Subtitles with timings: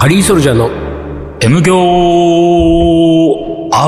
[0.00, 0.70] ハリーソルジャーの
[1.42, 1.76] M 強
[3.70, 3.86] ア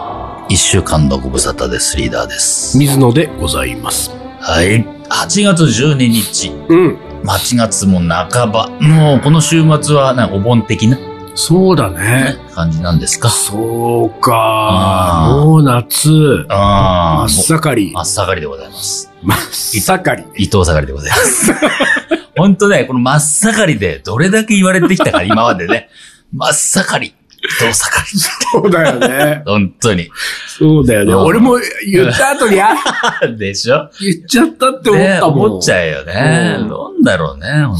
[0.00, 1.96] ワー一週間のご無沙汰です。
[1.96, 2.78] リーダーです。
[2.78, 4.12] 水野でございます。
[4.38, 4.84] はい。
[4.84, 6.50] 8月12日。
[6.68, 6.96] うん。
[7.24, 8.68] 8月も半ば。
[8.80, 10.96] もうこの週末はなお盆的な？
[11.34, 12.36] そうだね。
[12.54, 13.30] 感じなんですか？
[13.30, 15.42] そうか。
[15.44, 16.46] もう夏。
[16.48, 17.92] ああ、真っ盛り。
[17.92, 19.10] 真っ盛りでございます。
[19.24, 19.38] 真っ
[20.04, 20.44] 盛り。
[20.44, 21.52] 伊藤盛りでございます。
[22.36, 25.88] 本当ね、この真っ盛りでどれだけ言われてきたか、今までね。
[26.32, 27.14] 真っ盛り。
[27.42, 28.18] 伊藤盛
[28.52, 29.42] そうだよね。
[29.46, 29.50] り。
[29.50, 30.10] 本当に。
[30.46, 31.12] そうだよね。
[31.12, 31.58] うん俺も
[31.90, 32.74] 言った後に、あ、
[33.38, 33.88] でしょ？
[34.00, 35.40] 言っちゃったって思っねたもん。
[35.46, 36.56] 思っちゃうよね。
[36.60, 37.76] うんなんだろうね、本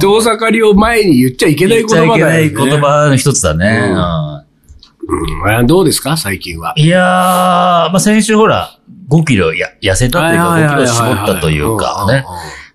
[0.00, 2.18] 当伊藤盛りを前に言っちゃいけない言葉だよね。
[2.18, 3.92] 言っちゃいけない言葉の一つだね。
[3.92, 6.72] うんうんどうですか最近は？
[6.76, 8.76] いやー、まあ、先週ほら、
[9.08, 12.24] 5キロや痩せたというか、5キロ絞ったというかね。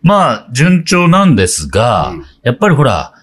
[0.05, 3.13] まあ、順調なんですが、うんやっぱりほら、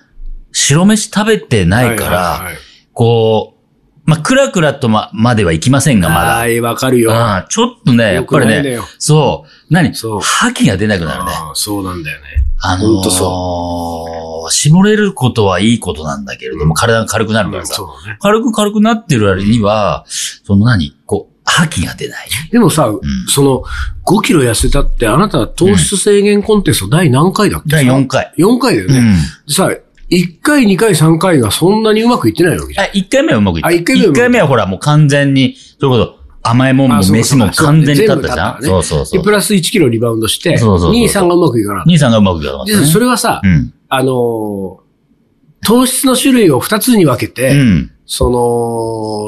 [0.50, 2.56] 白飯食べてないから、はいはいはい
[2.92, 3.62] こう、
[4.05, 6.34] まあ、クラクラとま、まではいきませんが、まだ。
[6.38, 7.12] はい、わかるよ。
[7.12, 9.94] うんちょっとね、やっぱりねそう、何？
[9.94, 11.30] そう覇気が出なくなるね。
[11.55, 12.27] そうなんだよね。
[12.60, 18.19] あのほんとー、絞れることはいいことなんだけれども、体が軽くなるからさ、そうだね。
[18.20, 20.97] 軽く軽くなってる割には、その何？
[21.06, 22.29] こう、覇気が出ない。
[22.51, 23.65] でもさ、んその、
[24.07, 28.33] 5キロ痩せたって、あなたは糖質制限コンテスト第何回だっけ第4回。
[28.39, 28.99] 4回だよね。
[28.99, 29.15] うん。
[29.47, 29.71] でさ、
[30.11, 32.87] 1回、2回、3回がそんなにうまくいってないわけじゃん。
[32.87, 33.69] あ、1回目はうまくいった。
[33.69, 39.19] あ一回目はうまくいった一回目はほら、もう完全に、それこそ、甘いもんも飯も完全に立ったじゃんそうそうそう。
[39.21, 42.65] でプラス1キロリバウンドして、そうそうそう2、3がうまくいかなかっ兄さんがうまくいかなかた。
[42.65, 42.87] った、ね。
[42.87, 43.73] で、それはさ、うん。
[43.89, 44.83] あのー
[45.65, 47.91] 糖質の種類を2つに分けて、うん。
[48.05, 48.29] そ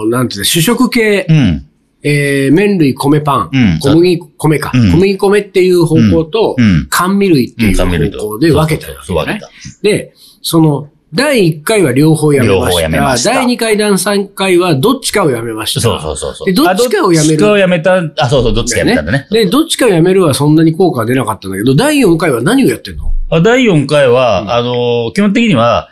[0.05, 1.67] の、なんていうの、主食系、うん。
[2.06, 6.86] えー、麺類、米パン、うん小麦、米か、うん小麦米っていう方向と、うん。
[6.91, 7.70] 甘味類ってうん。
[7.70, 9.50] いう方向で分けたよそうそうそう分けた。
[9.82, 10.12] で、
[10.43, 12.82] その、第1回は両方やめま両方した。
[12.82, 15.81] やめました第2回、第3回はどっちかをやめました。
[15.81, 16.47] そうそうそうそう。
[16.47, 18.03] でどっちかをやめるあどっちかをやめた。
[18.19, 19.26] あ、そうそう、どっちかやめたんだね。
[19.31, 23.12] で、どっちかをやめるはそんなに効果は出なかったんだけど、第4回は何をやってんの？
[23.31, 25.88] あ第4回は、うんあの、基本的には、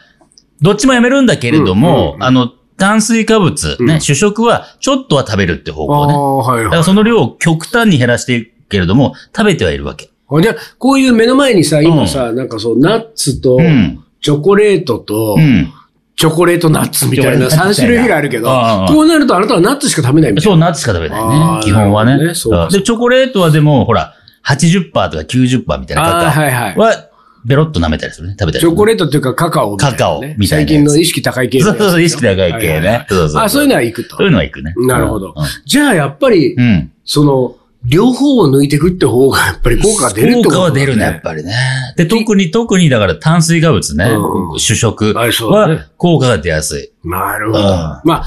[0.60, 2.50] どっちもやめるんだけれども、うんうんうんあの、
[2.82, 6.12] 炭水化物、ね、うん主食はちょっとは食べるって方向ね。
[6.14, 6.64] あ、はいはい。
[6.64, 10.10] だからその量を極端に減らしているけれども、食べてはいるわけ。
[10.42, 14.02] じゃあこういう目の前にさ、今さ、なんかそう、ナッツと、うん。
[14.20, 15.72] チョコレートと、うん。
[16.16, 18.48] チョコレートナッツみたいなチョコレートナッツ3種類ぐらいあるけど、
[18.88, 21.62] こうなるとあなたはナッツしか食べないみたいそう、ナッツしか食べないあねー。
[21.62, 22.18] 基本はね。
[22.18, 24.14] ねで、チョコレートはでも、ほら、
[24.44, 26.08] 80%とか90%みたいなな。
[26.08, 27.11] ああ、カカはいはい。
[27.44, 28.36] ベロッと舐めたりするね。
[28.38, 28.68] 食べたりす。
[28.68, 29.98] チョコレートっていうかカカオみたいな、ね。
[29.98, 33.06] カカオみたいなやつ最近の意識高い系のやつそうそうそう、意識高い系はいはいはいね。
[33.08, 33.42] そうそうそう。
[33.42, 34.26] あ、そういうのは行くとそう。
[34.26, 34.74] いうのは行くね。
[34.86, 35.44] なるほどうん。
[35.66, 36.92] じゃあやっぱり、うん。
[37.04, 41.52] その、両方を抜いていくって方がやっぱり効果が出るってこと効果は出るね、やっぱりね。
[41.96, 46.92] で、特に、特にだから炭水化物ねうんう、ん主食あそうだねは効果が出やすい。
[47.08, 47.58] なるほど。
[47.58, 48.24] うんまあ、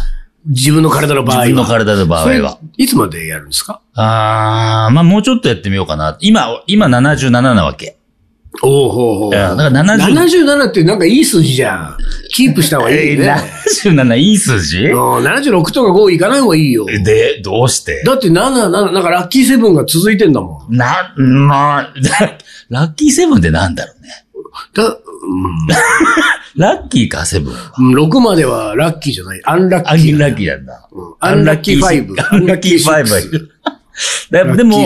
[0.48, 1.44] 自分の体の場合は。
[1.46, 2.59] 自分の体の場合それは。
[2.75, 3.80] いつまでやるんですか？
[3.94, 6.18] あー、まあもうちょっとやってみようかな。
[6.20, 7.96] 今、今77なわけ。
[8.64, 9.34] おおほうほう。
[9.34, 10.14] いやだから70
[10.46, 11.98] 77ってなんかいい数字じゃん。
[12.32, 13.36] キープした方がいいね。
[13.86, 14.86] 77いい数字？
[14.86, 16.86] うん76とか5いかない方がいいよ。
[16.86, 18.04] で、どうして？
[18.06, 20.76] だって7、7、なんかラッキーセブンが続いてんだもん。
[20.76, 21.94] な、まあ、
[22.70, 24.10] ラッキーセブンってなんだろうね。
[24.74, 24.98] だ、
[26.56, 27.60] ラッキーか、セブンは。
[27.78, 29.42] うん、6まではラッキーじゃない。
[29.46, 30.16] アンラッアキー。
[30.16, 30.88] ンラッキーなんだ。
[30.92, 32.16] うんアンラッキー5。
[32.34, 33.52] アンラッキー5はいる。
[34.32, 34.78] ででも。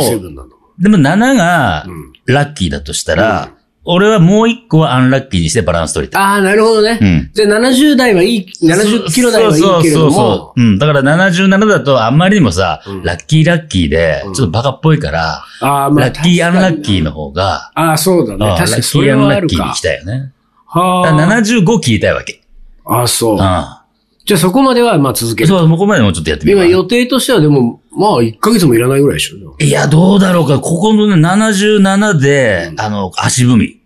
[0.80, 3.50] でも7がうんラッキーだとしたら、
[3.92, 6.22] 俺はもう1個はアンラッキーにしてバランス取りたい。
[6.22, 7.00] ああ、なるほどね。
[7.02, 10.62] うんじゃあ70代はいい、70キロ台はいいけれどそうそうそうもそ、う。
[10.62, 10.78] うん。
[10.78, 17.06] だから77だとあんまりにもさ、うんラッキーラッキーで、うんちょっとバカっぽいから、ああ、まあ、ラッキーアンラッキーの。
[17.10, 18.46] の方が、ああ、そうだね。
[18.52, 19.82] うん確かにそれラッキーアンはあるかラッキーにし。
[19.82, 20.32] たいよね。
[20.68, 21.42] はあ。
[21.42, 22.42] 75切りたいわけ。
[22.86, 23.36] ああ、そう。
[23.36, 25.48] うじゃあそこまではまあ続けん。
[25.48, 25.48] る。
[25.48, 29.56] そう、ここまでもうちょっとやってみよう今予定としてはでも、まあ1ヶ月もいらないぐらいでしょ。
[29.60, 30.60] いや、どうだろうか。
[30.60, 33.79] ここのね、77で、あの、足踏みうんあ、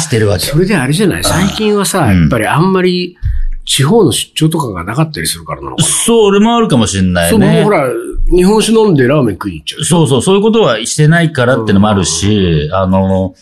[0.00, 0.46] してるわけ。
[0.46, 1.24] それであれじゃない？
[1.24, 3.16] 最近はさ、うんやっぱりあんまり
[3.64, 5.88] 地方の出張とかがなかったりするからなのかな。
[5.88, 7.70] それもあるかもしれないそう、僕もねほ。
[7.70, 7.88] ら、
[8.30, 9.84] 日本酒飲んでラーメン食いに行っちゃう。
[9.84, 13.34] そうそう、そういうことはしてないからってのもあるし、あの、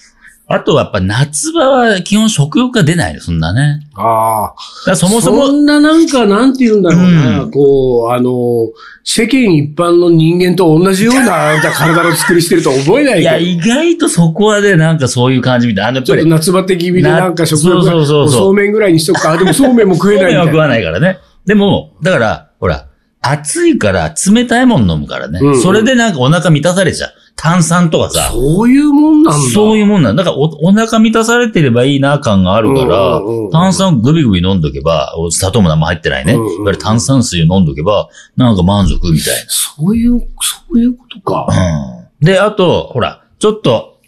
[0.46, 3.80] あとはやっぱ夏場は基本食欲が出ないの、そんなね。
[3.94, 4.52] あ
[4.86, 4.94] あ。
[4.94, 8.68] そもそそも、んななんか、なんて言うんだろうな、うんこう、あの、
[9.04, 13.20] 世間一般の人間と同じようなあなた体の作りしてるとは思えない。
[13.20, 15.88] いや、意外とそこはね、なんかそういう感じみたいな。
[15.88, 19.32] あの、ちょっと夏バテ気味でなんか食欲が、そうそうそうそうそうめんぐらいにしとくか。
[19.32, 20.44] あでもそうめんも食えないみたいな。
[20.44, 21.18] そうめんは食わないからね。
[21.46, 22.86] でも、だから、ほら、
[23.22, 25.38] 暑いから冷たいもん飲むからね。
[25.40, 27.13] うんうんそれでなんかお腹満たされちゃう。
[27.44, 29.50] 炭酸とかさ、そういうもんなんだ。
[29.50, 30.24] そういうもんなんだ。
[30.24, 36.32] だからお、お腹満たされてればいいな感があるからうんうんうん、炭酸をグビグビ飲んどけば、お砂糖も何も入ってないね。
[36.32, 41.46] いうんうんわゆる炭酸水を飲んどけば、なんか満足みたいそういう、そういうことか。
[41.50, 42.06] な。
[42.20, 42.24] うん。
[42.24, 43.98] で、あと、ほら、ちょっと、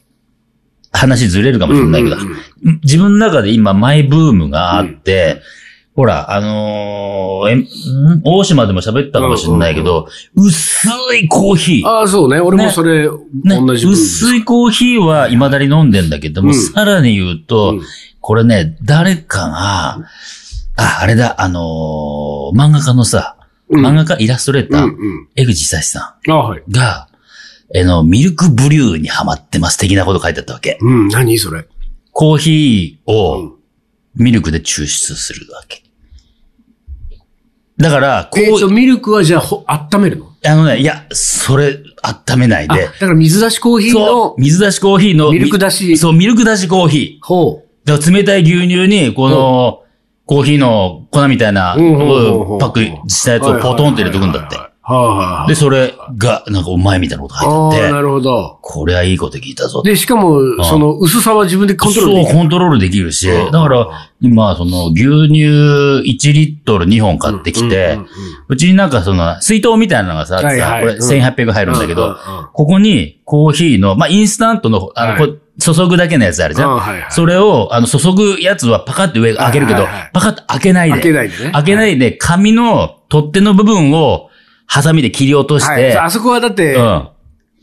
[0.91, 5.43] 話ずれるかもしれないけど、うんうんうん自分の中で今マイブームがあって、
[5.97, 7.69] ほら、あのーえん？
[8.23, 11.89] 大島でも喋ったかもしれないけど、薄いコーヒー。
[11.89, 12.39] ああ、そうね。
[12.39, 13.11] 俺もそれ、ね、
[13.45, 17.83] 同じ薄いコーヒーは未だに飲んでんだけども、うんさらに言うと、うん
[18.21, 19.99] これね、誰かが、
[20.77, 23.37] あ、あれだ、あのー漫画家のさ、
[23.71, 25.29] うん漫画家イラストレーター、うんうん。
[25.37, 26.63] 江口久志さあはい。
[26.69, 27.09] んが、
[27.75, 30.77] あの、ミルクブリューにハマってます的なこと書いてあったわけ。
[30.81, 31.67] うん、何それ？
[32.13, 33.53] コーヒーうをん
[34.17, 35.83] ミルクで抽出するわけ。
[37.79, 40.27] だから、こう、えっと、ミルクはじゃあ、ほ温めるの？
[40.47, 45.99] あのね、いや、それ、温めないあ、でだ、から水出しコーヒーそのう、水出しコーヒーの、ミルク出し。
[45.99, 47.27] そう、ミルク出しコーヒー。
[47.27, 49.83] ほだから冷たい牛乳に、この、
[50.25, 52.81] コーヒーの粉みたいな、パック
[53.11, 54.57] したやつをポトンって入れておくんだって。
[54.89, 55.49] はいはいはい。
[55.49, 58.59] で、それが、なんかうまいみたいなこと書いああ、てあって、なるほど。
[58.63, 59.83] これはいいこと聞いたぞ。
[59.83, 62.39] で、しかも、あその薄さは自分でコントロールそう、できる。
[62.39, 63.89] コントロールできるし、うんだから、
[64.21, 64.95] 今、その、牛
[65.27, 67.99] 乳1リットル2本買ってきて
[68.49, 72.17] うちになんかその、水筒みたいなのがさ、はいはいこれうん1800入るんだけど
[72.53, 76.71] ここにコーヒーの、まあ、インスタントの、あの、はい注ぐだけのやつあるじゃん。
[76.71, 80.93] あはいはいそれを、あの、注ぐやつはパカって上開けるけどはいはいはい、パカって開けないで。
[80.93, 81.51] 開けないでね。
[81.53, 84.29] 開けないで、紙の取っ手の部分を、
[84.67, 85.83] ハサミで切り落としはい。
[85.93, 87.09] て、あそこはだってう、ん。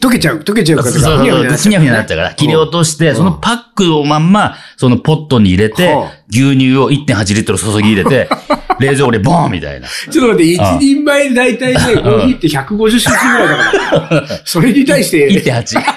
[0.01, 8.27] 溶けちゃう、溶けちゃうからそうそうそう、ふにゃふにゃになっちゃうから、切り落ととして、んそのパックをまんま、そのポットに入れてはあ、牛乳を1.8リットル注ぎ入れて、
[8.81, 9.87] 冷蔵庫でボーンみたいな。
[9.87, 14.27] ちょっと待って、一人前で大体ね、コーヒーって 150cc ぐらいだから。
[14.43, 15.81] それに対して、1.8。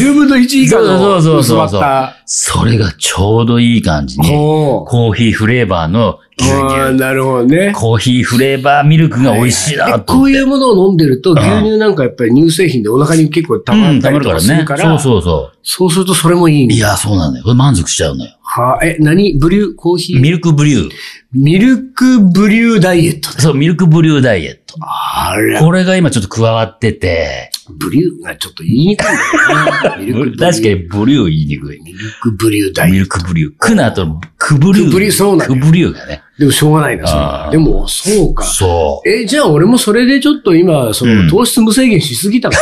[0.00, 1.82] 10分の1以下そうそうそうそう。
[2.26, 4.28] それがちょうどいい感じに。
[4.28, 7.72] コーヒーフレーバーの牛乳、ああなるほどね。
[7.74, 10.30] コーヒーフレーバーミルクが美味しいなでこう。
[10.30, 14.90] いうものを飲んでると、牛乳なんかやっぱり乳製品でお腹に結構溜まうん、ったりとたまるからねかするか。
[14.92, 17.44] ら、そうそうそそうするとそれもいいいや、そうなんだよ。
[17.44, 18.30] これ満足しちゃうのよ。
[18.42, 19.38] はあ、え、何？
[19.38, 20.20] ブリュー、コーヒー？
[20.20, 20.90] ミルクブリュー。
[21.32, 23.40] ミルクブリューダイエットだ。
[23.40, 24.76] そう、ミルクブリューダイエット。
[24.80, 29.08] あら、これが今ちょっと加わってて、ブリューがちょっと言いにくいん
[29.82, 30.32] だよね。
[30.36, 31.80] 確かにブリュー言いにくい。
[31.84, 33.18] ミルクブリューダイミエット。
[33.18, 33.52] ルクブリュー。
[33.60, 34.86] クナとクブリュー。
[34.86, 36.22] クブリューそうなんクブリューがね。
[36.40, 38.44] でもしょうがないな、でも、そうか。
[38.44, 42.58] そえ、じゃあ俺もそれでちょっと今、そうんの糖質無制限しすぎたか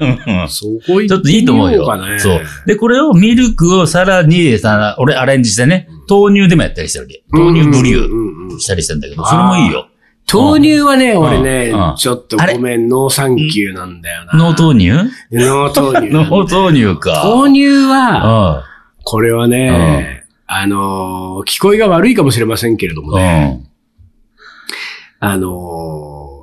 [0.00, 0.44] な。
[0.46, 0.48] う。
[0.48, 1.86] そこ行ちょっといいと思うよ。
[1.86, 2.18] かね。
[2.18, 2.40] そう。
[2.66, 7.22] で、これをミルクをさらに、さ、俺アレンジしてね、豆乳でもやったりしてるわけ。
[7.30, 9.86] 豆乳ブリューしたりしてんだけど、それもいいよ。
[10.32, 14.32] 豆乳はね、ん俺ねうん、ちょっとごめん、ノーサンキューなんだよな。
[14.34, 14.90] ノー豆乳？
[15.32, 16.10] ノー豆乳。
[16.14, 17.22] ノー豆乳か。
[17.24, 18.62] 豆乳うは、ん。
[19.02, 23.66] これはね、あのー、聞こえが悪いかもしれませんけれどもうね、ん。
[25.20, 26.42] あの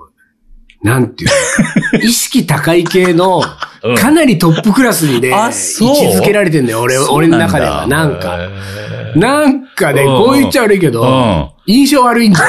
[0.84, 1.30] ー、なんていう
[1.94, 2.00] の？
[2.04, 3.44] 意識高い系の、うん
[3.98, 7.88] かなりトップクラスにね、位あ置づけられてんだよ、俺、俺の中では。
[7.88, 8.38] なんか。
[8.40, 12.46] へなんかね、うんこう言っちゃ悪いけど、うん印象悪いんだよ。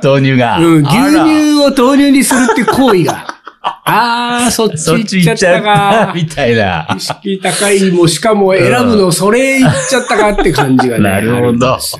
[0.00, 0.58] ー豆乳が。
[0.58, 3.37] うん、牛乳を豆乳にするって行為が。
[3.90, 6.12] あー、そっち行っちゃったか。
[6.14, 6.86] みたいな。
[6.96, 11.02] 意識高いも、しかも選ぶの、それ行っちゃったかって感じがね。
[11.08, 11.78] なるほど。
[11.80, 11.98] そ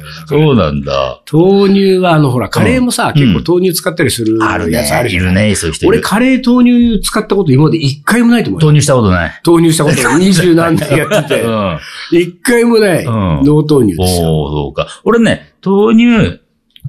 [0.52, 1.20] うなんだ。
[1.32, 5.08] 豆乳は、あの、ほら、カレーもさ、うん結構豆乳使ったりするあるねやつある。
[5.08, 5.22] じゃん。
[5.22, 6.04] いるね、そういう人い俺、る。
[6.04, 8.66] カレー豆乳使ったこと今まで一回もないと思うよ。
[8.66, 9.40] 豆乳したことない。
[9.44, 10.18] 豆乳したことない。
[10.20, 11.48] 二十何年やっててう。
[11.50, 11.78] ん。
[12.12, 13.02] 一回もない。
[13.02, 14.28] んノー豆乳ですよ。
[14.28, 14.86] おおそうか。
[15.04, 16.40] 俺ね、豆乳、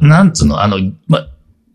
[0.01, 0.77] なんつうの、あの、
[1.07, 1.25] ま、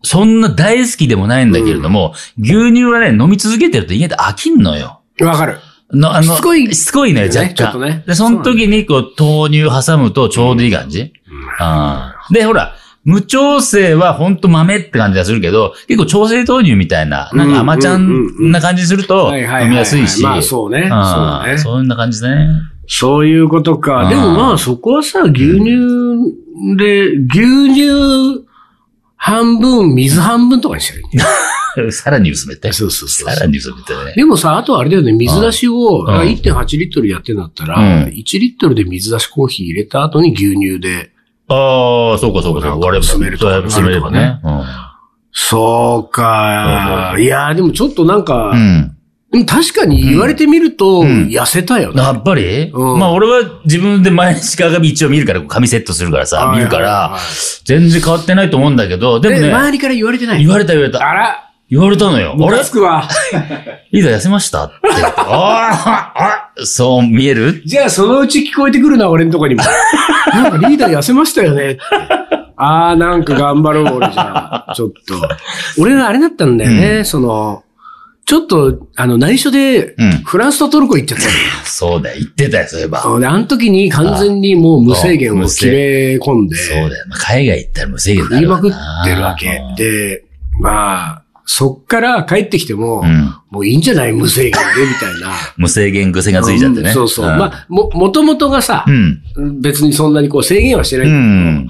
[0.05, 5.01] そんな大好きでもないんだけれども、牛乳はね、飲み続けてると意外と飽きんのよ。
[5.21, 5.57] わかる。
[5.91, 7.55] の、あの、しつこいしつこいね若干。
[7.55, 11.13] ちょっとねで、その時に、こう、豆乳挟むとちょうどいい感じ。
[11.59, 20.23] ああで、ほら、無調整はほんと豆って感じがするけど、結構調整豆乳みたいな、なんか甘ちゃうんうんうんうんんな感じすると飲みやすいし。
[20.23, 22.47] まあそうねああそうねそんな感じだね。
[22.87, 24.05] そういうことか。
[24.05, 25.75] うんでもまあそこはさ、牛乳
[26.77, 28.43] で、牛乳
[29.25, 31.23] 半分、水半分とかにしたらいいね。
[31.91, 32.71] さらに薄めて。
[32.71, 34.13] そうそうそうさらに薄めてね。
[34.15, 41.09] でもさ、あとはあれだよね、水出しを、ん1.8リットルやってんだったら、うん1リットルで水出しコーヒー入れた後に牛乳で。
[41.47, 44.39] ああ、そうかそうか割れば、薄めるとか薄めればね。
[45.31, 47.19] そうかう。
[47.19, 48.94] んいやーでもちょっとなんか、うん。
[49.35, 52.01] でも確かに言われてみると、ん痩せたよね。
[52.01, 52.71] やっぱり？
[52.71, 57.17] うんまあ俺は自分で毎日鏡一応見るから、髪セットするからさ、見るから、
[57.65, 61.05] 全然変わってないと思うんだけど、ででもね、周りから言われてない言われた言われた。
[61.05, 62.31] あら、言われたのよ。
[62.31, 63.09] あれムカつくわ。
[63.91, 64.75] リーダー痩せましたって。
[65.17, 69.63] ああ、あそう見えるじゃあそのうち聞こえてくるな、俺のとこにも。
[70.31, 71.77] なんかリーダー痩せましたよね。
[72.55, 74.73] あー、なんか頑張ろう、俺じゃあ。
[74.73, 75.15] ちょっと。
[75.77, 77.64] 俺があれだったんだよね、その、
[78.25, 83.03] ちょっと、あの、内緒でうん、フランスとトルコ行っちゃったのよ そうだよ、言ってたよ、そういえば。
[83.05, 87.05] あのねあの時に完全にもう無制限を決め込んで、そうだよ。
[87.09, 88.73] まあ海外行ったら無制限にな食いまくっ
[89.05, 89.61] てるわけ。
[89.77, 90.23] で、
[90.59, 94.11] まあ、そっから帰ってきても、うんもういいんじゃない？
[94.11, 95.31] 無制限で、みたいな。
[95.57, 96.89] 無制限癖がついちゃってね。
[96.89, 97.25] うんそうそう。
[97.27, 99.21] んまあ、も、もともとがさう、ん。
[99.61, 101.19] 別にそんなにこう制限はしてなういんだ
[101.61, 101.67] ん。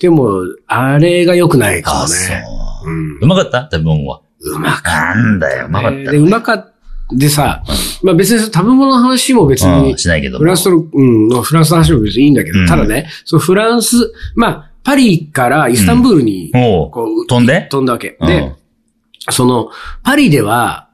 [0.00, 2.44] けど、でも、あれが良くないかあ、もそうね。。
[2.86, 3.68] うんうまかった？
[3.70, 4.20] 食べ物は。
[4.40, 6.10] うまかなんだよ、うまかっった。
[6.12, 6.30] で、うた。
[6.30, 6.56] まかっ
[7.10, 7.16] た。
[7.16, 7.64] でさ、
[8.02, 10.40] まあ別に食べ物の話も別うにん、しないけども。
[10.40, 16.92] フランスうん、フランスの話も別にいいんだけど、うんただね、そのフランス、まあ、パリからイスタンブールに、こ
[17.24, 17.66] う、飛んで？
[17.70, 18.16] 飛んだわけ。
[18.20, 18.52] うんで、
[19.30, 19.70] その、
[20.02, 20.88] パリでは、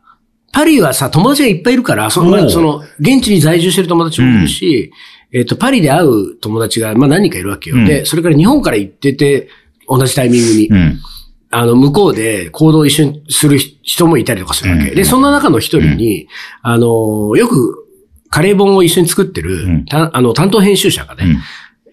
[0.52, 4.92] パリはさ、友達がいっぱいいるから、その、その、現地に在住してる友達もいるし、
[5.32, 7.76] えっと、パリで会う友達が、まあ何人かいるわけよ。
[7.76, 9.48] うんで、それから日本から行ってて、
[9.88, 11.00] 同じタイミングに、うん。
[11.56, 14.88] あの、向こうで行動を一緒にする人もいたりとかするわけ。
[14.90, 14.94] うん。
[14.96, 16.26] で、そんな中の一人に、
[16.62, 17.86] あの、よく、
[18.28, 19.84] カレー本を一緒に作ってる、うん。
[19.84, 21.24] たあの、担当編集者がね、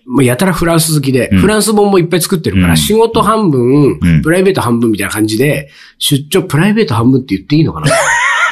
[0.08, 0.13] うん。
[0.13, 1.39] もうやたらフランス好きで、うん。
[1.39, 2.77] フランス本もいっぱい作ってるから、うん。
[2.77, 4.22] 仕事半分、うん。
[4.24, 7.91] プライベート半分みたいな感じで、出張、プライベート半分って言っていいのかな？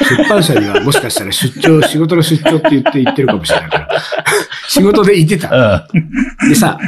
[0.08, 3.88] 出版社にはもしかしたら出張、仕事の出張って言って言ってるかもしれないから。
[4.68, 5.88] 仕事で行ってた。
[6.48, 6.78] でさ、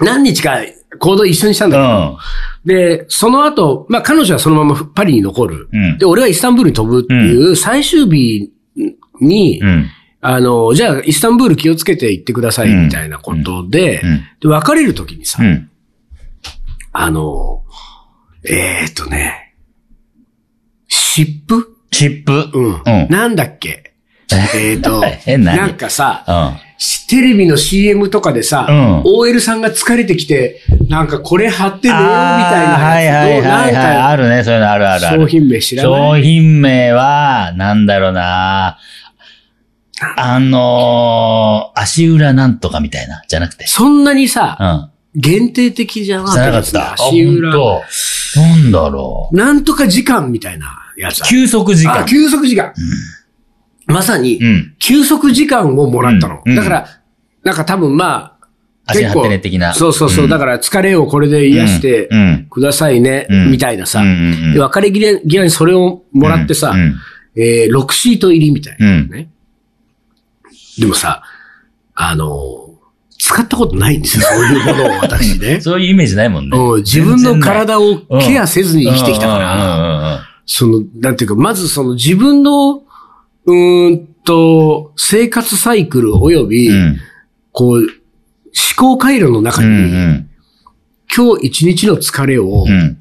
[0.00, 0.58] 何日か
[0.98, 2.18] 行動一緒にしたんだけど、
[2.74, 5.68] で、その後、まあ彼女はそのままパリに残る。
[5.72, 8.50] うんで、俺はイスタンブールに飛ぶっていう最終日
[9.20, 9.68] に、うん。
[9.68, 9.86] うん。
[10.22, 15.70] あの、じゃあイスタンブール気をつけて行ってくださいみたいなことで、うんうんで別れる時にさ、うん。
[16.92, 17.62] あの、
[18.44, 19.54] えーっとね、
[20.88, 22.50] 湿布チップ？
[22.52, 22.64] うん。
[22.74, 23.92] うんなんだっけ？
[24.54, 24.74] え？
[24.74, 25.02] ーっと、
[25.38, 26.32] なんかさ、う
[26.66, 26.69] ん。
[27.08, 33.96] テレビの CM とかでさ、うん OL さんが疲れてきて、なんかこれ貼って寝ようみたいなはいはいはいはい。
[33.96, 35.20] あるね、そういうのあるあるある。
[35.22, 36.22] 商品名知らない？
[36.22, 38.78] 商品名は、なんだろうな
[40.16, 43.66] あのー、足裏なんとかみたいな、じゃなくて。
[43.66, 44.56] そんなにさ、
[45.14, 45.20] うん。
[45.20, 46.94] 限定的じゃなかったですねった。
[46.94, 47.50] 足裏。
[48.36, 49.36] なんだろう。
[49.36, 51.22] なんとか時間みたいなやつ。
[51.28, 52.04] 休息時間あ、。
[52.04, 52.72] 休息時間。
[53.90, 54.74] まさにう、ん。
[54.78, 56.42] 休息時間をもらったの。
[56.44, 56.86] うんだから、
[57.44, 58.46] なんか多分まあ、
[58.86, 59.72] 足張ってね的な。
[59.74, 60.28] そうそうそう。
[60.28, 62.08] だから疲れをこれで癒して
[62.50, 64.02] くださいね、うんみたいなさ。
[64.02, 66.96] 別れ際際にそれをもらってさ、うん
[67.36, 68.86] えー、6シート入りみたいな。
[68.86, 69.08] うん。
[69.08, 69.28] ね。
[70.78, 71.22] でもさ、
[71.94, 72.70] あのー
[73.22, 75.60] 使ったことないんですよ、そういうものを私ね。
[75.62, 76.56] そういうイメージないもんね。
[76.56, 82.82] うん自分の体をケアせずに生きてきたかうんら、その、なんていうか、まずその自分の、
[83.46, 86.96] うーんと、生活サイクル及び、うん。
[87.52, 87.88] こう、思
[88.76, 89.76] 考回路の中うに、んう
[90.08, 90.30] ん。
[91.14, 92.98] 今日一日の疲れを、うん。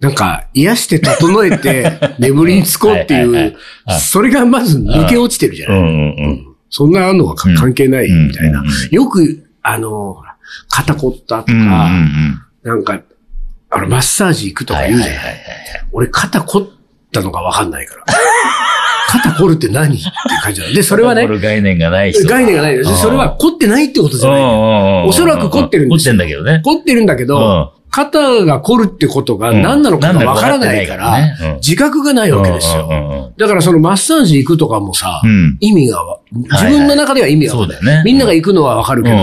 [0.00, 4.00] なんか、癒して整えて、 眠りにつこうっていはいはいはいうはい。
[4.00, 6.00] それがまず抜け落ちてるじゃない、うんうんう
[6.32, 6.46] ん。
[6.70, 8.60] そんなのは関係ないみたいな。
[8.60, 10.16] うんうんうんよく、あの、
[10.68, 12.40] 肩凝ったとか、うんうんうん。
[12.62, 13.00] なんか、
[13.70, 15.42] あの、マッサージ行くとかはい言うじゃない、はいはいはい。
[15.92, 16.68] 俺、肩凝っ
[17.12, 18.04] たのがわかんないから。
[19.08, 19.86] 肩凝るって何？
[19.86, 20.74] っていう感じなの。
[20.74, 22.28] で、それはね凝、る概念がない人。
[22.28, 22.96] 概念がないです。
[23.00, 24.42] それは凝ってないってことじゃない。
[24.42, 26.60] おおそらく凝ってるんです凝ってんだけどね。
[26.64, 31.16] 凝ってるんだけうんど、肩が凝るってことがうん何なのかがわからないから
[31.56, 33.32] 自覚がないわけですうんよ。
[33.38, 35.56] だからそのマッサージ行くとかもさう、ん。
[35.60, 38.02] 意味がわ、自分の中では意味がわかんないそうだよね。
[38.04, 39.16] みんなが行くのはわかるけど、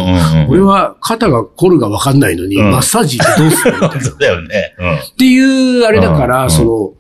[0.49, 3.97] 俺は肩が凝るがわかんないのに、うんマッサージってどうするみたいな。
[3.99, 4.75] っ そうだよね。
[4.79, 4.97] うん。
[5.17, 6.93] ていう、あれだから、うんその、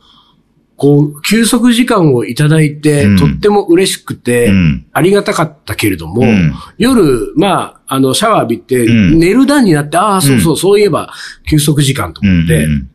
[0.77, 11.13] こう、休息時間をいただいて、うんとっても嬉しくて、うんありがたかったけれども、うん夜、まあ、あの、シャワー浴びて、うん寝る段になって、ああ、そうそう、そういえば、
[11.49, 12.89] 休息時間とうん思って、うん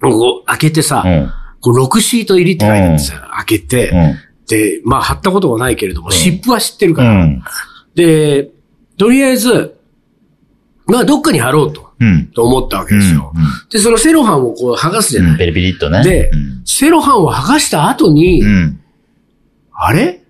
[0.00, 3.20] こう開けてさ、うんこう6シート入りって書いてあるんですよ。
[3.36, 4.14] 開けて、うん
[4.48, 7.42] で、まあ、貼ったことはないけれども、ん湿布は知ってるから、うん。
[7.94, 8.50] で、
[8.98, 9.76] とりあえず、
[10.86, 12.26] まあ、どっかに貼ろうと、うん。
[12.34, 13.32] と思ったわけですよ。
[13.70, 15.32] で、そのセロハンをこう剥がすじゃない。
[15.32, 15.38] うん。
[15.38, 16.02] ペリペリっとね。
[16.02, 18.80] で、うんセロハンを剥がした後に、うん。
[19.72, 20.22] あれ？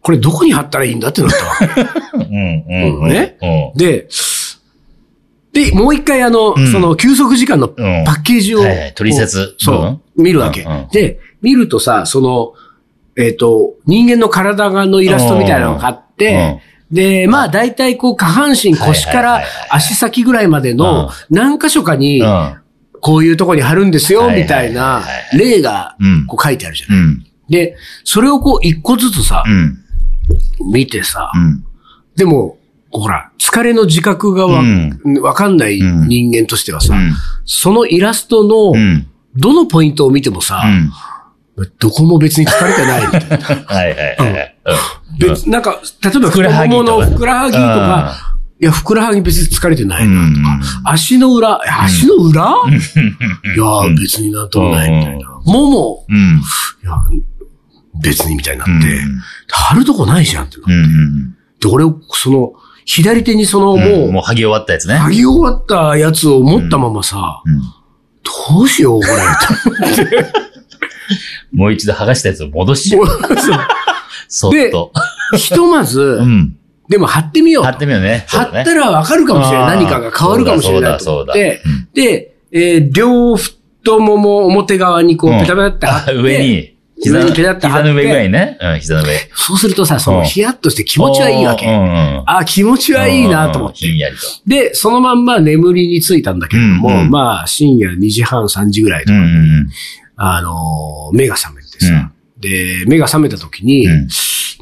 [0.00, 2.18] これどこに貼ったらいいんだってなったわけ。
[2.18, 2.64] うん。
[2.68, 3.00] うん。
[3.02, 3.78] うんねうん。
[3.78, 4.08] で、
[5.52, 12.54] で、もう一回あの、うんその休息時間のパうんッケージを、はいはい取説そう、見るわけ、うんうんで、見るとさ、その、
[13.16, 22.61] えっ、と、人間の体がのイラストみたいなのがあって、で、まあ大体こう下半身腰から足先ぐらいまでの何箇所かに、うん。
[23.02, 25.02] こういうとこに貼るんですよ、みたいな
[25.36, 26.26] 例がうん。
[26.26, 26.98] こう書いてあるじゃない。
[26.98, 27.26] うん。
[27.48, 29.78] で、それをこう一個ずつさう、ん。
[30.72, 31.64] 見てさ、うん。
[32.14, 32.58] でも、
[32.92, 37.12] ほら、疲れの自覚がわ,、うんわかんないうん人間としてはさ、うん。
[37.44, 39.08] そのイラストのうん。
[39.34, 40.62] どのポイントを見てもさ、
[41.56, 41.70] うん。
[41.80, 43.36] どこも別に疲れてないみたいな。
[43.66, 44.56] はいはいはいはい。
[45.18, 48.31] 別なんか、例えば太もものふくらはぎとか、
[48.62, 50.36] いや、ふくらはぎ別に疲れてないなと
[50.84, 55.28] か、足の裏、え足の裏、いや、別になんともないみたいな。
[55.44, 56.16] もも、うん。
[56.16, 56.92] いや、
[58.00, 59.20] 別にみたいになって、うん
[59.54, 60.72] 貼るとこないじゃんってなって。
[60.72, 61.32] うん。
[61.60, 62.52] で、俺、その、
[62.86, 64.98] 左手にその、もう、ももう、剥ぎ終わったやつねう、。
[64.98, 67.60] 剥ぎ終わったやつを持ったままさ、うん。
[68.56, 69.12] どうしよう、これ。
[71.52, 73.04] もう一度剥がしたやつを戻しちゃう。
[73.04, 73.58] もうそう
[74.28, 74.92] そっと。
[75.36, 76.56] ひとまずう、ん。
[76.92, 77.70] でも貼ってみようと。
[77.70, 78.24] 貼ってみようね。
[78.28, 79.78] 貼ったらわかるかもしれない。
[79.78, 81.10] 何かが変わるかもしれないと。
[81.22, 81.34] 思ってそうだ
[81.94, 85.40] で、えー両太もも表側にこう、うん。
[85.40, 88.58] ペタペタって貼って、あ 上に、膝の、上ぐらいね。
[88.60, 89.08] うん、膝の上。
[89.34, 90.18] そうするとさ、そうん。
[90.18, 91.66] のヒヤッとして気持ちはいいわけ。
[92.26, 93.88] あ、気持ちはいいなと思って。
[94.46, 99.18] で、そのまんま眠りについたんだけれども、まあ、深夜2時半、3時ぐらいとか
[100.16, 102.10] あのー目が覚めてさ、うん。
[102.40, 104.08] で、目が覚めた時に、うん。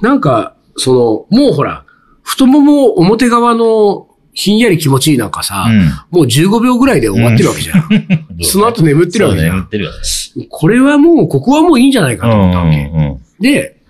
[0.00, 1.84] なんか、その、もうほら、
[2.30, 5.86] 太もも表側のひんやり気持ちいいなんかさ、うん。
[6.16, 7.88] もう15秒ぐらいで終わってるわけじゃん。
[7.90, 8.44] うん。
[8.44, 9.96] その後眠ってるわけじゃんそう眠ってるよね。
[10.48, 12.76] これはもう、ここはもういいんじゃないかうんと思ったわけ。
[12.78, 13.82] うんで、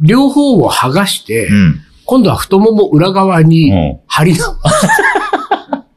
[0.00, 1.54] 両方を剥がして、うん。
[1.54, 1.80] うん。
[2.04, 4.54] 今度は太もも裏側にうん貼り直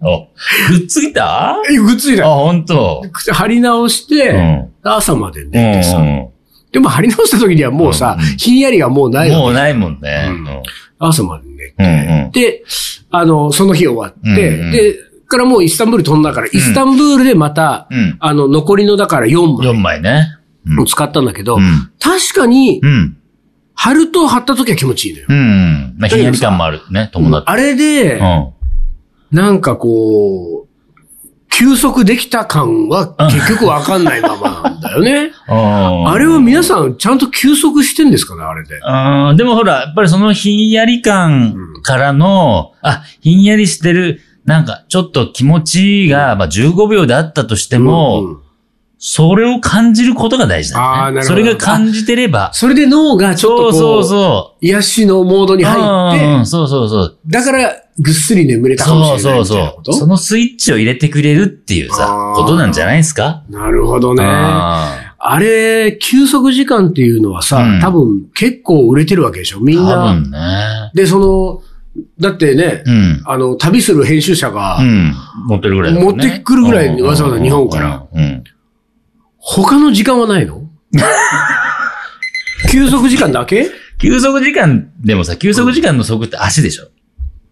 [0.04, 0.28] お、
[0.72, 1.52] ぐっついた？
[1.52, 2.26] あ、え、ぐっついた。
[2.26, 3.04] ほんと。
[3.32, 4.72] 貼り直しうて、ん。
[4.82, 6.00] 朝までうん寝てさ。
[6.72, 10.28] でも貼り直した時にはもうさ、うんうんひんやりがもうないもうないもんね。
[10.30, 10.48] うん
[11.04, 12.64] 朝まで寝て、うんうんで、
[13.10, 14.96] あの、その日終わって、うんうんで、
[15.32, 18.18] からもうイスタンブール飛んだから、イスタンブールでまた、うん。
[18.20, 20.28] あの、残りのだから4 4枚枚ね。
[20.68, 21.90] うんを使ったんだけど、うん。
[22.00, 23.18] 確かに、うん。
[23.74, 25.26] 貼ると貼った時は気持ちいいのよ。
[25.30, 25.96] うん。
[25.98, 27.50] まあ、ひんやり感もあるね、伴って。
[27.50, 28.50] あれで、うん。
[29.32, 30.71] なんかこう、
[31.52, 35.32] 休息できた感は結局わかんないままなんだよね。
[35.48, 38.76] ああれは皆さんちゃんと休息してんですかね、あれで。
[38.76, 48.38] うん、でもほら、やっぱりそのひんやり感からの、あ、ひんやりしてる、なんかちょっと気持ちが、まあ15秒であったとしても、うんうん。
[48.98, 51.24] それを感じることが大事なるほど。
[51.24, 55.66] それが感じてれば、それで脳がちょっとこう、そうそうそ癒しのモードにう。
[55.66, 57.18] 入って、うん、そうそうそう。
[57.28, 59.58] だからぐっすり眠れたかもしれないそうそうそう。
[59.58, 59.94] みたいなこと？
[59.94, 63.44] そのスイッチを入れてくれるっていうさことなんじゃないですか？
[63.50, 64.24] なるほどね。
[64.26, 70.14] ああれ、休息時間っていうのはさ、うん多分結構売れてるわけでしょ、みんな。
[70.16, 70.38] 分ね。
[70.96, 71.62] で、その、
[72.20, 73.22] だってね、うん。
[73.26, 75.14] あの、旅する編集者が、うん。
[75.46, 78.08] 持ってるぐらいね持ってくるぐらいにわざわざ日本から。
[79.38, 80.68] 他の時間はないの？
[82.72, 83.70] 休息時間だけ？
[84.00, 86.88] 休息時間でもさ、休息時間の足って足でしょ？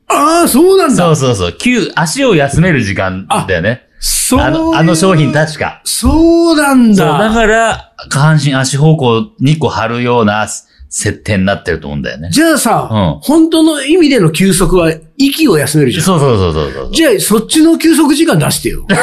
[0.10, 0.96] ああ、そうなんだ。
[0.96, 1.54] そうそうそう。
[1.54, 3.84] 休、足を休める時間だよね。
[4.00, 5.82] そうあの、あの商品確か。
[5.84, 7.34] そうなんそう、だだ。
[7.34, 10.48] から、下半身足方向2個貼るような
[10.90, 12.30] 設定になってると思うんだよね。
[12.32, 16.04] じゃあさ、うん本当の意味での休息は息を休めるじゃん。
[16.04, 16.92] そうそうそうそうそう。
[16.94, 18.86] じゃあ、そっちの休息時間出してよ。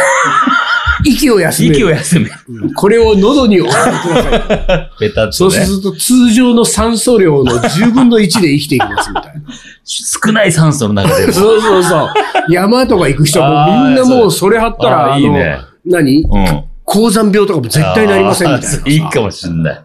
[1.05, 1.75] 息を休める。
[1.75, 2.31] 息を休め
[2.75, 4.91] これを喉におかけください。
[5.01, 5.51] ベタっそう。
[5.51, 9.41] すると通常の酸素量の10分の1で生きていきますみたいな。
[9.85, 11.33] 少ない酸素の中でも。
[11.33, 12.09] そうそうそう。
[12.49, 16.23] 山とか行く人はもうみんなもうそれ貼ったら、あの、いいね何？
[16.23, 16.65] うん。
[16.89, 19.81] 高山病とかも絶対なりませんみたいないいかもしんない。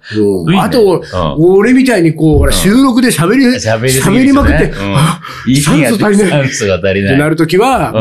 [0.59, 1.01] あと、うん
[1.39, 4.71] 俺みたいにこう、ほら、収録で喋り、喋りまくって、
[5.61, 7.13] 酸素足りない酸素が足りない。
[7.13, 7.91] ってなるときは、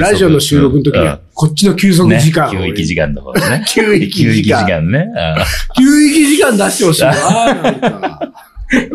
[0.00, 2.52] ラジオの収録の時にはうん、こっちの休息ね時間を。
[2.52, 3.64] 休息時間の方ね。
[3.68, 4.64] 休息時時間。
[4.64, 5.06] 間ね。
[5.14, 5.44] あ
[5.76, 8.32] 休息時間出してほしいな、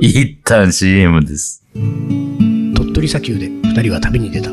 [0.02, 1.63] 一旦 CM です。
[2.76, 4.49] 鳥取砂丘で二人は旅に出た。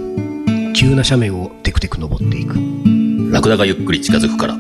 [0.75, 2.57] 急な斜面をテクテク登っていく。
[3.41, 4.59] ラクダがゆっくり近づくから、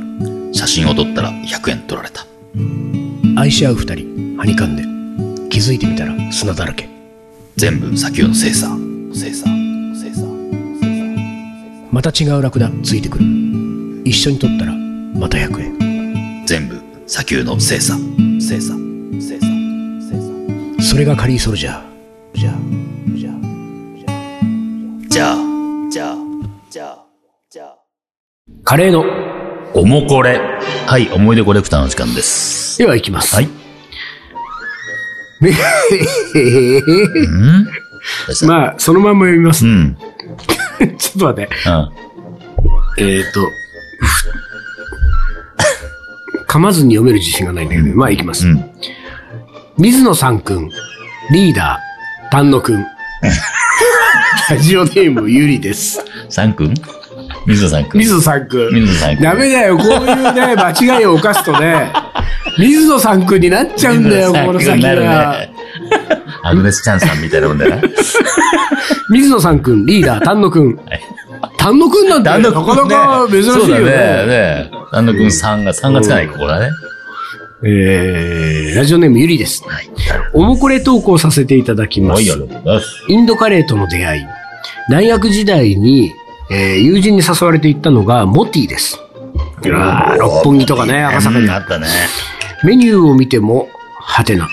[0.55, 2.25] 写真を撮ったら100円取られた。
[3.37, 4.83] 愛し合う二人、はにかんで。
[5.51, 6.88] 気づいてみたら砂だらけ。
[7.57, 8.69] 全部砂丘の精査。
[9.12, 9.45] 精査。
[9.95, 10.25] 精査。
[11.93, 13.25] また違うラクダついてくる。
[14.07, 16.47] 一緒に撮ったらまた100円。
[16.47, 17.99] 全部砂丘の精査。
[18.40, 18.73] 精査。
[19.21, 19.47] 精査。
[20.09, 20.83] 精査。
[20.83, 21.89] それがカリーソルジャー。
[28.70, 29.04] カレーの。
[29.74, 30.38] おもこれ。
[30.87, 32.78] はい、思い出コレクターの時間です。
[32.78, 33.35] では行きます。
[33.35, 33.48] はい。
[38.46, 39.68] まあ、そのまんま読みますう。
[39.68, 39.96] ん。
[40.78, 41.50] ちょっと待って。
[41.66, 41.70] う
[43.02, 43.04] ん。
[43.04, 43.50] えっ、と、
[46.46, 48.46] 噛まずに読める自信がないんだけど、まあ行きます。
[48.46, 48.70] うん。
[49.78, 50.70] 水野さんくん、
[51.33, 52.87] リーダー、丹野くん。
[54.48, 56.04] ラジオネームゆりです。
[56.28, 56.99] さんくん？
[57.46, 57.98] 水野さんくん。
[57.98, 58.74] 水野さんくん。
[58.74, 59.22] 水野さんくん。
[59.22, 61.92] ダメだよ、こういうね、 間違いを犯すとね、
[62.59, 65.38] 水野さんくんになっちゃうんだよ、この先なるは。
[65.38, 65.53] ね。
[66.42, 67.83] アグネス・チャンさんみたいなもんだよな。
[69.11, 70.79] 水野さんくん、リーダー、丹野くん。
[71.59, 72.53] 丹野くんなんて、なかな
[72.87, 73.85] か珍しいよね。
[73.85, 73.90] ね。
[74.26, 76.70] ね丹野くん3が、3がつかない、ここだね。
[77.62, 79.62] えー、ラジオネームゆりです。
[80.33, 82.22] おもこれ投稿させていただきます。
[82.22, 83.05] はい、ありがとうございます。
[83.09, 84.22] インドカレーとの出会い。
[84.90, 86.11] 大学時代に、
[86.50, 88.98] えー友人に誘われて行ったのがモティです。
[89.72, 91.86] あー六本木とかね、赤坂にうんあったね。
[92.64, 93.68] メニューを見ても、
[94.00, 94.48] はてな。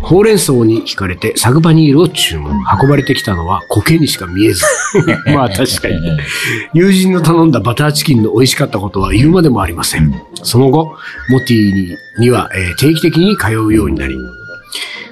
[0.00, 2.52] ほうれん草に惹かれてサグパニールを注文。
[2.80, 4.64] 運ばれてきたのは苔にしか見えず。
[5.34, 5.96] まあ確かに。
[6.74, 10.14] 友人の頼んだバターチキンの美味しかったことは言うまでもありません。
[10.44, 10.94] その後、
[11.28, 14.14] モティにには、えー定期的に通うようになり、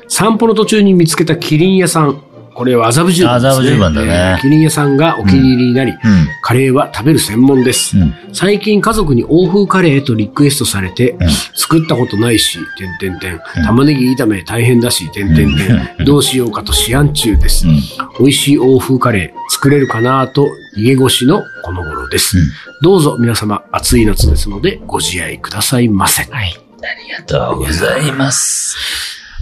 [0.09, 2.20] 散歩の途中に見つけたキリン屋さん。
[2.55, 3.51] これは麻布十番です、ね。
[3.51, 5.99] 麻布十番だねえーキリン屋さんがお気に入りになり、うん。
[6.43, 7.99] カレーは食べる専門です。
[7.99, 8.14] うん。
[8.33, 13.40] 最近家族に欧風カレーとリクエストされて、うん作ったことないし、てんてんてん。
[13.64, 16.05] 玉ねぎ炒め大変だし、てんてんてん。
[16.05, 17.67] どうしようかと思案中です。
[17.67, 17.81] うん。
[18.19, 22.38] 美味しい欧風カレー作れるかなと逃げ腰のこの頃です。
[22.38, 22.45] うん
[22.83, 26.25] どうぞ皆様暑い夏ですのでご自愛くださいませ。
[26.31, 26.55] はい。
[26.83, 28.77] ありがとうございます。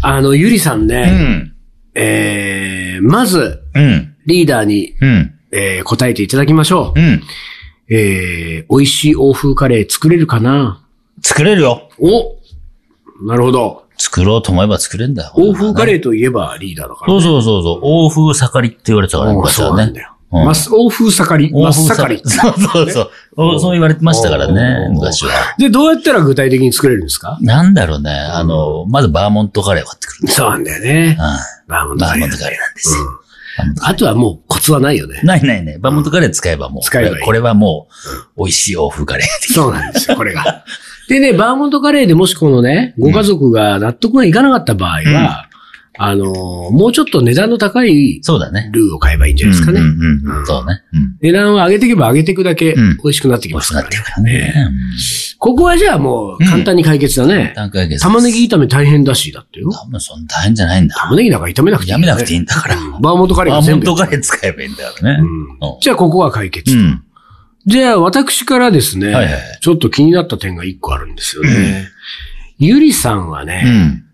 [0.00, 1.52] あの、ゆりさんうね、ん。
[1.94, 2.61] えー、
[3.02, 4.14] まずうん。
[4.26, 5.34] リーダーに、うん。
[5.52, 7.00] えー答えていただきましょう。
[7.00, 7.22] うん。
[7.90, 10.82] えー、美味しい欧風カレー作れるかな？
[11.22, 11.88] 作れるよ。
[11.98, 12.36] お
[13.26, 13.82] なるほど。
[13.98, 15.32] 作ろうと思えば作れんだよ。
[15.34, 15.86] 欧風カー。
[15.86, 17.80] レーといえばリーダーだから、そうそうそうそう。
[17.82, 20.00] 欧風盛りって言われてたからね、お昔はねそうなんだ。
[20.02, 20.08] よ。
[20.08, 22.22] うんマス欧風盛り、真っ盛り。
[22.24, 23.10] そうそうそう。
[23.36, 25.30] おそう言われてましたからね、お昔は。
[25.58, 27.36] で、どうやったら具体的に作れるんですか？
[27.42, 28.10] なんだろうね。
[28.10, 31.18] あの、まずバーモントカレーを買ってくるそうなんだよね。
[31.20, 31.61] うん。
[31.72, 32.36] バーモントカレーなんで
[32.80, 33.22] すよ。
[33.82, 35.20] あとはもうコツはないよね。
[35.24, 35.78] ないないない。
[35.78, 36.82] バーモントカレー使えばもう。
[36.82, 37.88] 使えばこれはも
[38.36, 39.52] う、美味しい欧風カレー。
[39.52, 40.64] そうなんですよ、これが。
[41.08, 45.48] でね、バーモントカレーでもしこのね、ご家族が納得がいかなかった場合は、
[45.98, 48.70] あのー、もうちょっと値段の高いそうだね。
[48.72, 49.80] ルーを買えばいいんじゃないですかね。
[49.80, 50.82] うんうんうんうんそうね。
[50.92, 51.16] うん。
[51.20, 54.54] 値段を上げていけば上げていくだけうん美味しくなってき美味しくなってますからね。
[55.38, 57.52] ここはじゃあもう簡単に解決だね。
[57.54, 58.02] 段階です。
[58.02, 59.70] 玉ねぎ炒め大変だし、だってよ。
[59.70, 60.94] 多分そんな大変じゃないんだ。
[60.96, 62.76] 玉ねぎなんか炒めなくていい、やめなくていいんだから。
[62.76, 63.80] うんバーモントカレーバーモン。
[63.82, 65.22] トカレー使えばいいんだからね。
[65.22, 66.74] うんじゃあここは解決。
[66.74, 67.02] うん。
[67.66, 71.88] じゃあ私からですね、はいはいちょっと気になった点が一個あるんですよね。
[72.58, 74.04] ゆりさんはうね、ん。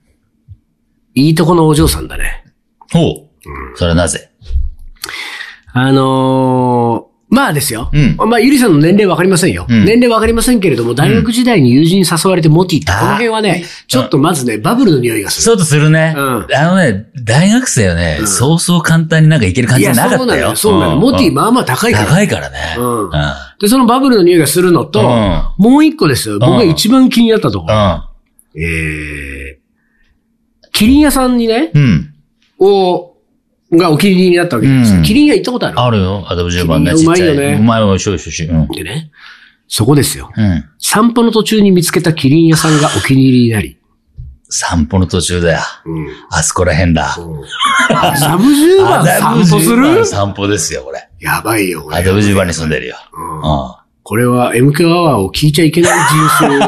[1.18, 2.44] いいとこのお嬢さんだね。
[2.92, 3.76] ほう。
[3.76, 4.30] それはなぜ？
[5.72, 7.90] あのーまあですよ。
[7.92, 9.66] うんまあ、ゆりさんの年齢わかりませんよ。
[9.68, 15.42] うん年齢わかりませんけれども、大学時代に友人に誘われてモティって、この辺はね、ちょっとまずね、バブルの匂いがする。
[15.42, 16.14] そうとするね。
[16.16, 20.56] うんあのね、大学生はね、そうそう簡単になんかいける感じじゃなかったよ。
[20.56, 20.98] そうなのよ。
[21.00, 22.06] モティ、ままあまあ高いから。
[22.06, 22.76] 高いからね。
[22.78, 23.12] うんうん。
[23.60, 26.38] で、そのバブルの匂いがするのと、うんもう一個ですよ。
[26.38, 27.74] 僕が一番気になったところ。
[28.54, 29.47] うえー、
[30.72, 31.70] キリン屋さんにね、ん。
[31.74, 32.14] うん。
[32.58, 33.14] を、
[33.72, 34.96] がお気に入りになったわけですよ。
[34.98, 35.80] うんキリン屋行ったことある？
[35.80, 36.24] あるよ。
[36.26, 36.92] あと10番ね。
[36.92, 38.48] うまいよねちっちゃうまいよ、しょいしょいしょい。
[38.48, 38.68] うん。
[38.68, 39.10] でね、
[39.68, 40.30] そこですよ。
[40.34, 40.64] うん。
[40.78, 43.78] 散歩の途中に見つけたキリン屋さんがお気に入りになり、
[44.48, 45.60] 散歩の途中だよ。
[45.84, 46.08] うん。
[46.30, 47.14] あそこら辺だ。
[47.90, 49.82] 麻布十番散歩する？
[49.82, 51.06] 番散歩ですよ、これ。
[51.20, 52.96] やばいよ、これ麻布十番に住んでるよ。
[53.12, 53.42] うんうん。
[54.02, 56.66] これは MQ アワーを聞いちゃいけない人種の。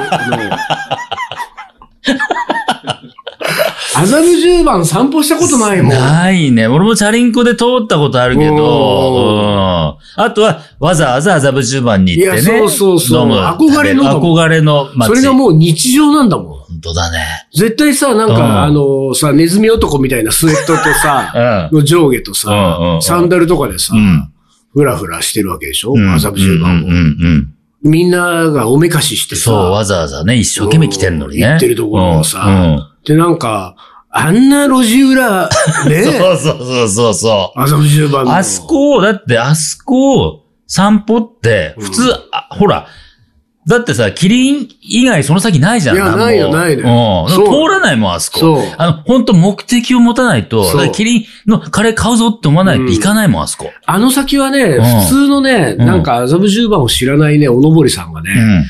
[4.02, 5.90] 麻布十番散歩したことないもん。
[5.90, 6.66] ないね。
[6.66, 8.60] 俺もチャリンコで通ったことあるけど、うん。
[8.60, 12.42] おあとは、わざわざ麻布十番に行ってね。
[12.42, 15.08] いやそうそうそう憧れの憧れの街。
[15.08, 16.46] それがもう日常なんだもん。
[16.46, 17.18] 本当だね。
[17.54, 21.78] 絶対さ、なんうんか、あのさ、ネズミ男みたいなスウェットとさ、うん。
[21.78, 24.32] の上下とさう、んサンダルとかでさう、ん。
[24.72, 25.92] ふらふらしてるわけでしょ？
[25.94, 26.90] うん麻布十番をうん。
[26.90, 27.54] うんうん。
[27.82, 31.46] みんながおめかししてさ、そう、わざわざね、一生懸命来てんのにね。
[31.46, 33.74] 行ってるところをさうんうんで、なんか、
[34.12, 35.48] あんな路地裏、
[35.88, 37.60] ね、 そうそうそうそうそう。
[37.60, 38.36] 麻布十番の。
[38.36, 42.86] あそこを、だってあそこを散歩って、普通、あほら、
[43.68, 45.96] だってさ、キリン以外その先ないじゃん。
[45.96, 47.34] いやないよないのうん。
[47.44, 48.38] 通らないもん、あそこ。
[48.40, 53.70] そうあの、本当目的を持たないと、キリンのカレー買うぞって思わないといかないもん、あそこ。
[53.86, 58.64] あの先はね、ん普通のね、うんなんか麻布十番を知らないね、おのぼりさんがね、うん。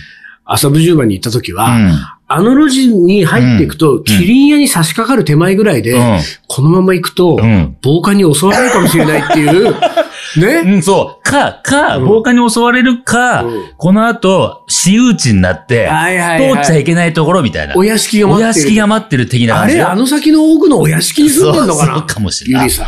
[0.44, 1.92] 麻布十番に行った時は、うん。
[2.32, 7.76] あの路地に入っていくと、んキリン屋に差し掛かる手前ぐらいで、うんこのまま行くと、うん。
[7.82, 9.74] 暴漢に襲われるかもしれないっていう
[10.38, 11.22] ねうん、そう。
[11.24, 17.74] か、か、うん放火に襲われるか、うんこの後、私有地になって、はいはいはい通っちゃいけないところみたいな。
[17.76, 18.64] お屋敷がお待ってる。
[18.64, 19.84] 屋敷が待ってる的なあ感じよ。
[19.84, 21.94] れあの先の奥のお屋敷に住んでんのかな？
[21.98, 22.86] そうかもしれないゆりさん。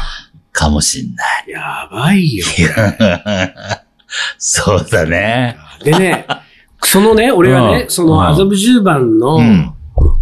[0.53, 1.51] かもしんない。
[1.51, 2.47] やばいよ。
[4.39, 5.57] そうだね。
[5.83, 6.27] でね、
[6.85, 9.73] そのね、俺はねう、んその麻布十番の、うん。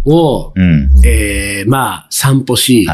[0.05, 0.89] を、うん。
[1.05, 2.87] えー、まあ、散歩し。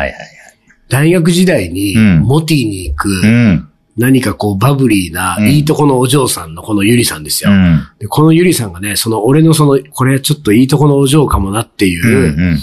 [0.90, 3.70] 大学時代にうんモティに行く、うん。
[3.98, 7.52] 何かこうバブリーな、うんいいとこのお嬢さんのこのゆりさんですよ。
[7.52, 7.82] うん。
[8.00, 12.58] でこのゆりさんがね、その俺のその、これちょっといいとこのお嬢かもなっていう、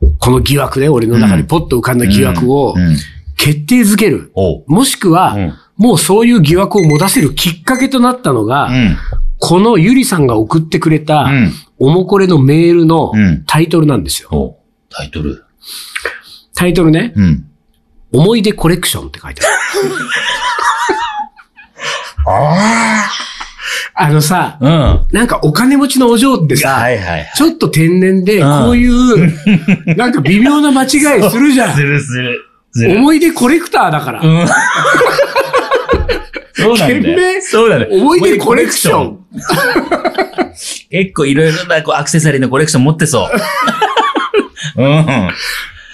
[0.00, 0.16] うん。
[0.18, 2.96] この疑惑ね、俺の中にポッと浮かんだ疑惑をうん。
[3.36, 4.30] 決定づける。
[4.68, 8.96] もしくは、うんもうそういう疑惑を持たせるきっかけとなったのが、うん。
[9.44, 11.52] このゆりさんが送ってくれた、うん。
[11.80, 14.28] おもこれのメールのうんタイトルなんですよ。
[14.30, 14.56] おう。
[14.88, 15.44] タイトル。
[16.54, 17.44] タイトルね、うん。
[18.12, 19.56] 思い出コレクションって書いてある。
[23.94, 24.70] あのさ、うん。
[24.70, 27.32] はなんかお金持ちのお嬢ってさ、いはい。
[27.34, 29.32] ちょっと天然で、うんこういう、
[29.98, 30.90] なんか微妙な間違い
[31.30, 31.88] するじゃすん。
[31.90, 32.40] るする。
[32.70, 32.96] する。
[32.96, 34.20] 思い出コレクターだから。
[34.20, 34.46] うん。
[36.54, 37.42] そうなんだよ。
[37.42, 37.88] そうだね。
[37.90, 39.18] 思い出コレクション。
[40.90, 43.28] 結構いろいろなこうアクセサリーのコレクション持ってそ
[44.76, 44.82] う。
[44.82, 45.30] うん。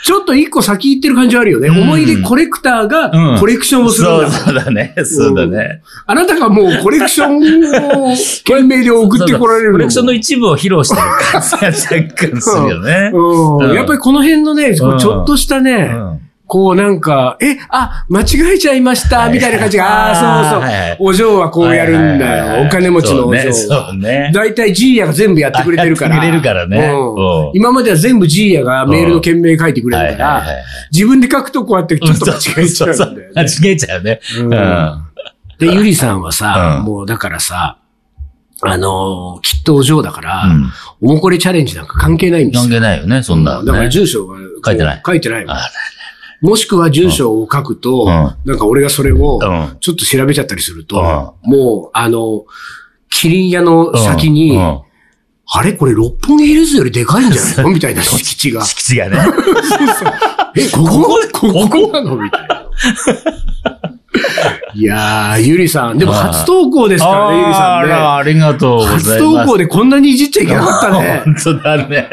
[0.04, 1.68] ちょっと一個先行ってる感じはあるよね。
[1.68, 4.30] うん思い出コレクターうんがコレクションをするんだ。
[4.30, 4.94] そうそうだね。
[5.04, 5.82] そうだね。
[6.06, 8.16] あなたがもうコレクションを
[8.46, 13.10] 懸命で送ってこられるコレクションの一部を披露してる感じが若干するよね。
[13.12, 21.08] うんうんやっぱりこの辺のね、ちょっとしたね、うんこうなんか、え、あ、間違えちゃいました、みたいな感じが、ああー、そうはいはいそう。
[21.08, 22.44] お嬢はこうやるんはいはいだよ。
[22.46, 23.52] はいはいお金持ちのお嬢そうね。
[23.52, 24.30] そうね。
[24.34, 26.16] だいたいジーヤが全部やってくれてるから。
[26.16, 33.48] やってくれるからねうんうん今までは全部ジーヤがメールの件名書いてくれるからはいはいはいはい、自分で書くとこうやってちょっと間違えちゃうんだよそうそう間ね。
[33.62, 34.20] 違えちゃうね。
[34.38, 35.04] ううんん。
[35.58, 37.76] で、ゆりさんはさ、うんもうだからさ、
[38.62, 42.78] あのーきっとお嬢だから、うんおもこれチャレンジなんか関係ないんです関よ。
[42.78, 43.66] 係ないよね、そんなのね。
[43.66, 45.60] だから住所が書いてない書いてないもんあ
[46.40, 48.10] もしくは住所を書くと、うん
[48.44, 52.44] なんか俺がそれをうんちょっと調べちゃったりすると、うもう、あの、
[53.10, 54.58] キリン屋の先に、
[55.50, 57.70] あれこれ六本木ヒルズよりでかいんじゃないの？
[57.70, 58.64] みたいな敷地が。
[58.64, 59.16] 敷地がね。
[60.56, 61.90] え、ここここ？
[61.92, 62.64] なのみたいな。
[64.74, 65.98] いやー、ゆりさん。
[65.98, 67.94] でも初投稿ですからね、ゆりさんね。
[67.94, 69.10] あら、ありがとうございます。
[69.12, 71.22] 初投稿でこんなにいじっちゃいけなかったね。
[71.24, 72.08] 本当だね。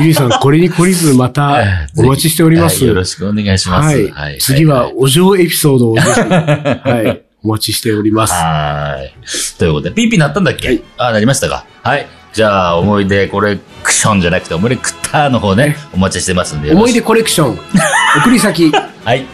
[0.00, 1.62] ゆりさん、これに懲りずまた
[1.96, 2.80] お待ちしております。
[2.80, 4.12] はいよろしくお願いします。
[4.12, 4.38] はい。
[4.38, 8.32] 次は、お嬢エピソードをぜひ、 はい、お待ちしております。
[8.32, 9.14] はい。
[9.58, 12.06] ということで、ピーピーなったんだっけ、はいあ、なりましたかはい。
[12.32, 16.72] じゃあ、思い出コレクションじゃなくて、思い出クッターの方ね、お待ちしてますんで。
[16.72, 17.58] 思い出コレクション、
[18.18, 18.72] 送り先、
[19.04, 19.24] はい。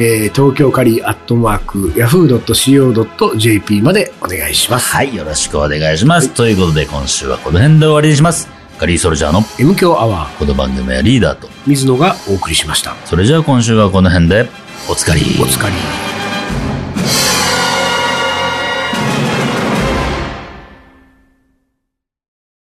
[0.00, 4.94] えー、東京カリーアットマーク、yahoo.co.jp までお願いします。
[4.94, 5.14] はい。
[5.14, 6.30] よろしくお願いします。
[6.30, 8.57] ということで、今週はこの辺で終わりにします。
[8.78, 11.48] カリーソルジャーの M 強アワー、この番組はリーダーと。
[11.66, 12.94] 水野がお送りしました。
[13.04, 14.48] それじゃあ今週はこの辺で、
[14.88, 15.20] おつかり。
[15.40, 16.07] お疲れ。